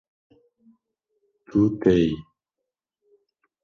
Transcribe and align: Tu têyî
Tu 1.45 1.59
têyî 1.81 2.11